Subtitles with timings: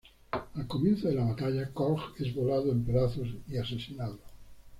[0.31, 4.17] Al comienzo de la batalla, Korg es volado en pedazos y asesinado.